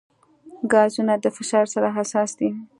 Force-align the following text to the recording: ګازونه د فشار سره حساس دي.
ګازونه 0.71 1.13
د 1.23 1.25
فشار 1.37 1.65
سره 1.73 1.87
حساس 1.97 2.31
دي. 2.39 2.49